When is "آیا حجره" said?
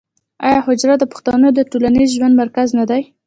0.47-0.95